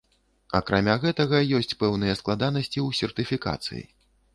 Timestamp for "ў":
2.87-3.05